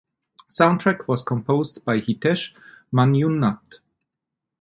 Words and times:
Soundtrack 0.49 1.07
was 1.07 1.21
composed 1.21 1.85
by 1.85 1.99
Hitesh 2.01 2.55
Manjunath. 2.91 3.75